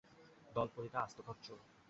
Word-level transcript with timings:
দলপতিটা 0.55 0.99
আস্ত 1.01 1.17
খচ্চর। 1.27 1.57